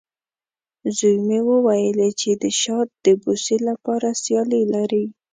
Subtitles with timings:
[0.97, 5.05] زوی مې وویلې، چې د شات د بوسې لپاره سیالي لري.